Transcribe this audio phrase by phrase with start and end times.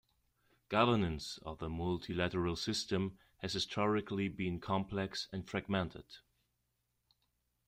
[0.69, 6.05] Governance of the multilateral system has historically been complex and fragmented.